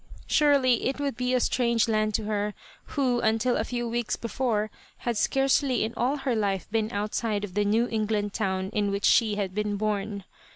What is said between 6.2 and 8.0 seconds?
life been outside of the New